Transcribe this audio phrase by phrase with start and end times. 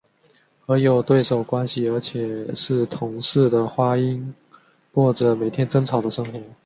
[0.65, 4.33] 和有对手关系而且是同室的花音
[4.91, 6.41] 过着每天争吵的生活。